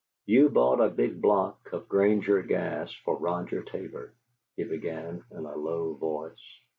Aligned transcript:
"You 0.25 0.49
bought 0.49 0.81
a 0.81 0.89
big 0.89 1.21
block 1.21 1.71
of 1.73 1.87
Granger 1.87 2.41
Gas 2.41 2.91
for 3.05 3.15
Roger 3.17 3.61
Tabor," 3.61 4.11
he 4.57 4.63
began, 4.63 5.23
in 5.29 5.45
a 5.45 5.55
low 5.55 5.93
voice. 5.93 6.41